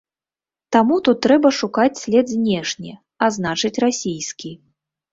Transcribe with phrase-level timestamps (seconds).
[0.75, 4.51] Таму тут трэба шукаць след знешні, а значыць, расійскі.